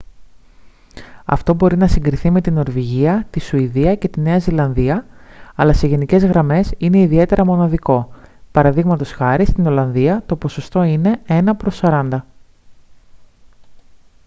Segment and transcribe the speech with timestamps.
[1.25, 5.05] αυτό μπορεί να συγκριθεί με τη νορβηγία τη σουηδία και τη νέα ζηλανδία
[5.55, 8.09] αλλά σε γενικές γραμμές είναι ιδιαίτερα μοναδικό
[8.51, 8.77] π.χ.
[9.47, 12.25] στην ολλανδία το ποσοστό είναι ένα προς σαράντα